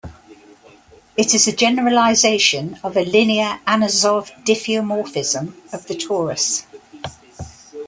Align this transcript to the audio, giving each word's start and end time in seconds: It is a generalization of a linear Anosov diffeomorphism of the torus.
It 1.15 1.35
is 1.35 1.47
a 1.47 1.51
generalization 1.55 2.79
of 2.83 2.97
a 2.97 3.03
linear 3.05 3.59
Anosov 3.67 4.31
diffeomorphism 4.43 5.49
of 5.71 5.85
the 5.85 5.93
torus. 5.93 6.63